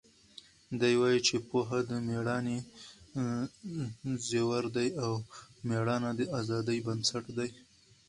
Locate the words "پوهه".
1.49-1.79